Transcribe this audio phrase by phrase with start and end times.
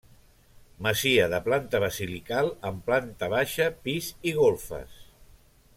[0.85, 4.97] Masia de planta basilical amb plant baixa, pis i golfes.